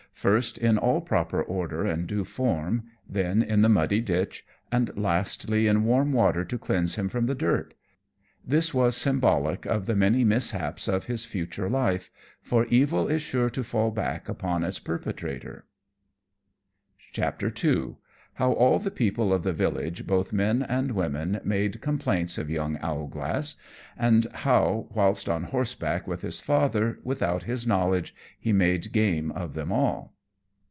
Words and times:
First, 0.13 0.59
in 0.59 0.77
all 0.77 1.01
proper 1.01 1.41
order 1.41 1.83
and 1.83 2.05
due 2.05 2.23
form, 2.25 2.83
then 3.09 3.41
in 3.41 3.63
the 3.63 3.69
muddy 3.69 4.01
ditch, 4.01 4.45
and 4.71 4.95
lastly, 4.95 5.65
in 5.65 5.83
warm 5.83 6.13
water 6.13 6.45
to 6.45 6.59
cleanse 6.59 6.93
him 6.93 7.09
from 7.09 7.25
the 7.25 7.33
dirt. 7.33 7.73
This 8.45 8.71
was 8.71 8.95
symbolic 8.95 9.65
of 9.65 9.87
the 9.87 9.95
many 9.95 10.23
mishaps 10.23 10.87
of 10.87 11.05
his 11.05 11.25
future 11.25 11.71
life, 11.71 12.11
for 12.39 12.65
evil 12.67 13.07
is 13.07 13.23
sure 13.23 13.49
to 13.49 13.63
fall 13.63 13.89
back 13.89 14.29
upon 14.29 14.63
its 14.63 14.77
perpetrator. 14.77 15.65
II. 17.17 17.95
_How 18.39 18.55
all 18.55 18.79
the 18.79 18.89
People 18.89 19.33
of 19.33 19.43
the 19.43 19.51
Village, 19.53 20.07
both 20.07 20.31
Men 20.33 20.63
and 20.63 20.93
Women, 20.93 21.41
made 21.43 21.81
complaints 21.81 22.37
of 22.37 22.49
young 22.49 22.77
Owlglass; 22.77 23.57
and 23.97 24.25
how, 24.33 24.87
whilst 24.91 25.27
on 25.27 25.43
horseback 25.43 26.07
with 26.07 26.21
his 26.21 26.39
Father, 26.39 26.97
without 27.03 27.43
his 27.43 27.67
knowledge, 27.67 28.15
he 28.39 28.53
made 28.53 28.93
game 28.93 29.31
of 29.33 29.53
them 29.53 29.71
all. 29.71 30.15